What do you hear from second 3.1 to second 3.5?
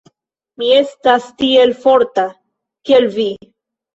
vi.